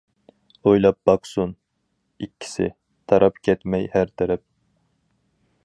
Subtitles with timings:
[0.69, 1.51] ئويلاپ باقسۇن
[2.27, 2.67] ئىككىسى،
[3.13, 4.43] تاراپ كەتمەي ھەر تەرەپ.